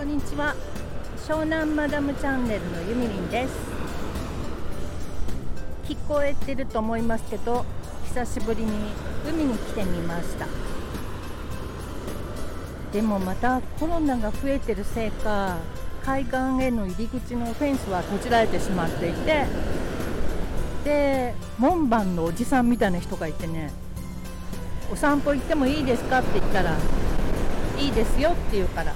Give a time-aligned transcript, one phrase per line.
[0.00, 0.54] こんにちは。
[1.28, 3.52] 湘南マダムチャンネルのゆみりんです。
[5.86, 7.66] 聞こえてると思いますけど
[8.06, 8.70] 久しぶりに
[9.28, 10.46] 海に来てみました。
[12.94, 15.58] でもまたコロナが増えてるせいか
[16.02, 19.44] 海岸への入り口のフェンスは閉じられてしまっていて
[20.82, 23.70] で門番のおじさんみたいな人がいてね
[24.90, 26.74] お散歩行ってもいいですかって言ったら
[27.78, 28.94] いいですよって言うから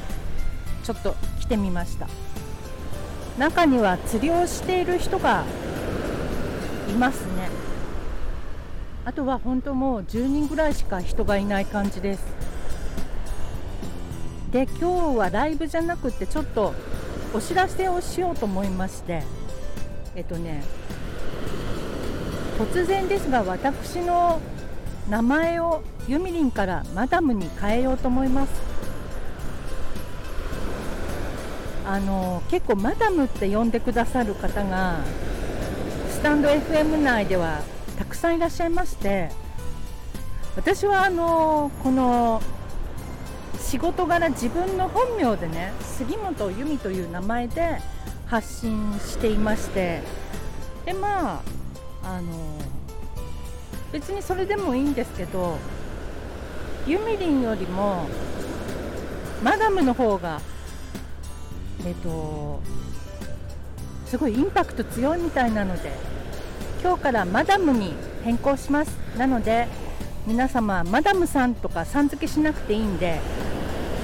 [0.84, 2.06] ちょっと来てみました。
[3.38, 5.44] 中には釣りをしている人が
[6.88, 7.48] いますね。
[9.04, 12.24] あとは本当もう10人ぐらいしか人がいない感じです。
[14.52, 16.74] で今日はライブじゃなくてちょっと
[17.34, 19.22] お知らせをしようと思いまして。
[20.14, 20.62] えっとね
[22.58, 24.40] 突然ですが私の
[25.10, 28.73] 名前をユミリンからマダムに変えようと思います。
[31.86, 35.00] あの結構マダムって呼んでくださる方が
[36.10, 37.60] スタンド FM 内では
[37.98, 39.30] たくさんいらっしゃいまして
[40.56, 42.40] 私はあのこの
[43.58, 47.78] 仕事柄自分の本名でね杉本由美という名前で
[48.26, 50.00] 発信していまして
[50.86, 51.42] でま
[52.02, 52.58] ああの
[53.92, 55.58] 別にそれでもいいんですけど
[56.86, 58.06] ユミリンよりも
[59.42, 60.40] マダムの方が
[61.86, 62.60] えっと
[64.06, 65.92] すごいインパクト強いみたいなので
[66.82, 68.90] 今日からマダムに変更します。
[69.18, 69.66] なので
[70.26, 73.18] 皆様マダムさんとかさん付けしなくていいんで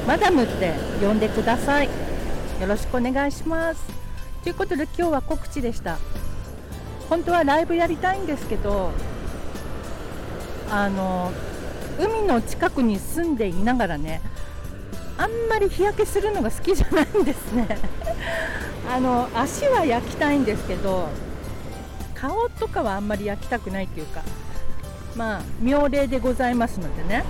[0.07, 1.87] マダムって呼んでください。
[1.87, 3.81] よろしくお願いします。
[4.43, 5.99] ということで今日は告知でした。
[7.09, 8.91] 本当はライブやりたいんですけど
[10.71, 11.33] あの
[11.99, 14.21] 海の近くに住んでいながらね
[15.21, 17.69] あんまり日焼けするのが好きじゃないんですね。
[18.91, 21.09] あの足は焼きたいんですけど
[22.15, 24.23] 顔とかはあんまり焼きたくないっていうか
[25.15, 27.25] まあ妙齢でございますのでね。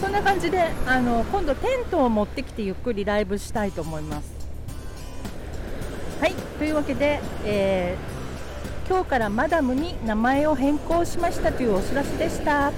[0.00, 4.32] そんな感じであの今度テントを持ってきてゆっくりライブしたいと思います。
[6.20, 12.72] はいというわけで、えー、今日からマダムに名前を変更しましたというお知らせでした。